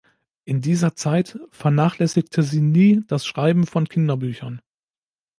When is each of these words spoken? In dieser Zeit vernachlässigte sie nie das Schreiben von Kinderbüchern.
In 0.45 0.61
dieser 0.61 0.95
Zeit 0.95 1.39
vernachlässigte 1.51 2.41
sie 2.41 2.59
nie 2.59 3.03
das 3.05 3.23
Schreiben 3.23 3.67
von 3.67 3.87
Kinderbüchern. 3.87 4.59